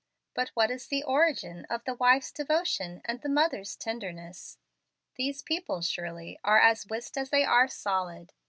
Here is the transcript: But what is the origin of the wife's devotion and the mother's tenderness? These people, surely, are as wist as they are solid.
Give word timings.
But 0.33 0.49
what 0.55 0.71
is 0.71 0.87
the 0.87 1.03
origin 1.03 1.65
of 1.69 1.83
the 1.83 1.93
wife's 1.93 2.31
devotion 2.31 3.03
and 3.05 3.21
the 3.21 3.29
mother's 3.29 3.75
tenderness? 3.75 4.57
These 5.13 5.43
people, 5.43 5.81
surely, 5.81 6.39
are 6.43 6.59
as 6.59 6.87
wist 6.87 7.19
as 7.19 7.29
they 7.29 7.43
are 7.43 7.67
solid. 7.67 8.33